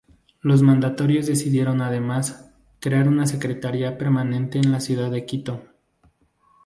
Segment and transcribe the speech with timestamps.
[0.41, 5.61] Los mandatarios decidieron además "crear una secretaría permanente en la ciudad de Quito".